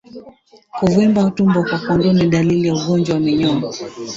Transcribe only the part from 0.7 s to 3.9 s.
Kuvimba tumbo kwa Kondoo ni dalili ya ugonjwa wa minyoo